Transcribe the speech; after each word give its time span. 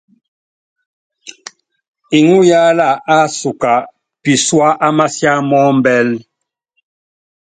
Iŋúyaála 2.19 2.89
ásuba 3.17 3.73
pisuá 4.21 4.69
á 4.85 4.87
masiá 4.97 5.33
mɔ́ 5.49 5.61
ɔmbɛ́l. 5.71 6.07